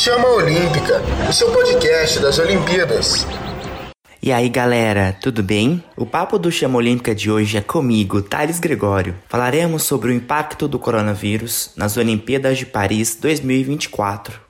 [0.00, 3.26] Chama Olímpica, o seu podcast das Olimpíadas.
[4.22, 5.82] E aí galera, tudo bem?
[5.96, 9.16] O papo do Chama Olímpica de hoje é comigo, Thales Gregório.
[9.28, 14.47] Falaremos sobre o impacto do coronavírus nas Olimpíadas de Paris 2024.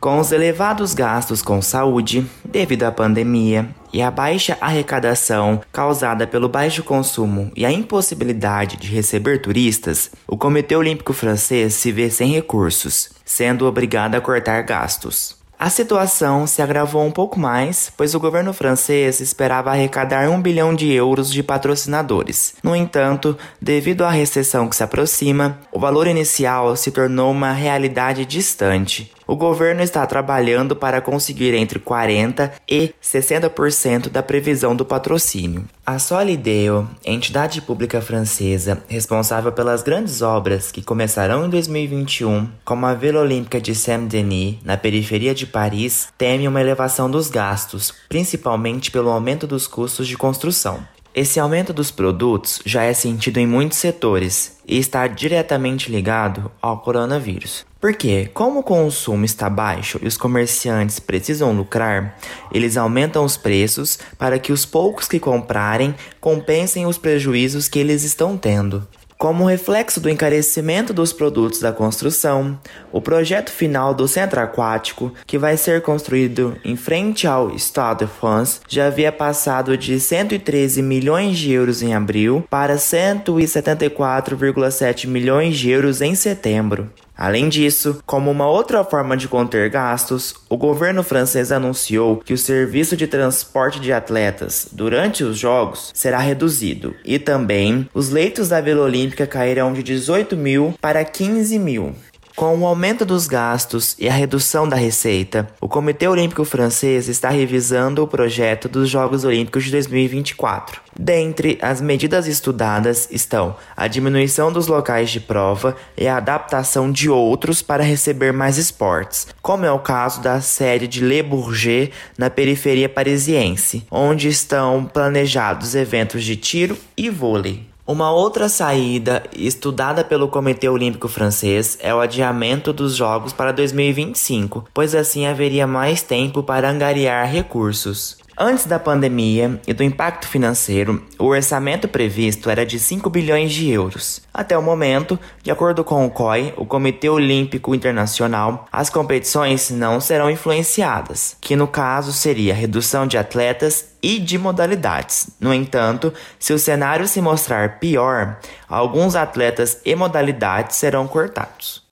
[0.00, 6.48] Com os elevados gastos com saúde, devido à pandemia, e a baixa arrecadação causada pelo
[6.48, 12.30] baixo consumo e a impossibilidade de receber turistas, o Comitê Olímpico Francês se vê sem
[12.32, 15.36] recursos, sendo obrigado a cortar gastos.
[15.58, 20.72] A situação se agravou um pouco mais, pois o governo francês esperava arrecadar um bilhão
[20.72, 22.54] de euros de patrocinadores.
[22.62, 28.24] No entanto, devido à recessão que se aproxima, o valor inicial se tornou uma realidade
[28.24, 29.10] distante.
[29.28, 35.66] O governo está trabalhando para conseguir entre 40% e 60% da previsão do patrocínio.
[35.84, 42.94] A Solideo, entidade pública francesa responsável pelas grandes obras que começarão em 2021, como a
[42.94, 49.10] Vila Olímpica de Saint-Denis, na periferia de Paris, teme uma elevação dos gastos, principalmente pelo
[49.10, 50.82] aumento dos custos de construção.
[51.14, 56.78] Esse aumento dos produtos já é sentido em muitos setores e está diretamente ligado ao
[56.78, 57.66] coronavírus.
[57.80, 62.18] Porque, como o consumo está baixo e os comerciantes precisam lucrar,
[62.52, 68.02] eles aumentam os preços para que os poucos que comprarem compensem os prejuízos que eles
[68.02, 68.86] estão tendo.
[69.18, 72.56] Como reflexo do encarecimento dos produtos da construção,
[72.92, 78.12] o projeto final do centro aquático, que vai ser construído em frente ao Stade de
[78.12, 85.68] France, já havia passado de 113 milhões de euros em abril para 174,7 milhões de
[85.68, 86.88] euros em setembro.
[87.18, 92.38] Além disso, como uma outra forma de conter gastos, o governo francês anunciou que o
[92.38, 98.60] serviço de transporte de atletas durante os Jogos será reduzido e também os leitos da
[98.60, 101.92] Vila Olímpica cairão de 18 mil para 15 mil.
[102.38, 107.30] Com o aumento dos gastos e a redução da receita, o Comitê Olímpico Francês está
[107.30, 110.80] revisando o projeto dos Jogos Olímpicos de 2024.
[110.96, 117.10] Dentre as medidas estudadas estão a diminuição dos locais de prova e a adaptação de
[117.10, 122.30] outros para receber mais esportes, como é o caso da sede de Le Bourget na
[122.30, 127.67] periferia parisiense, onde estão planejados eventos de tiro e vôlei.
[127.88, 134.66] Uma outra saída estudada pelo Comitê Olímpico Francês é o adiamento dos Jogos para 2025,
[134.74, 138.18] pois assim haveria mais tempo para angariar recursos.
[138.40, 143.68] Antes da pandemia e do impacto financeiro, o orçamento previsto era de 5 bilhões de
[143.68, 144.22] euros.
[144.32, 150.00] Até o momento, de acordo com o COI, o Comitê Olímpico Internacional, as competições não
[150.00, 155.30] serão influenciadas, que no caso seria redução de atletas e de modalidades.
[155.40, 158.38] No entanto, se o cenário se mostrar pior,
[158.68, 161.87] alguns atletas e modalidades serão cortados.